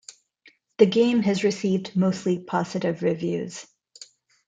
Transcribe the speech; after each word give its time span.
The 0.79 0.87
game 0.87 1.21
has 1.21 1.43
received 1.43 1.95
mostly 1.95 2.39
positive 2.39 3.03
reviews. 3.03 3.67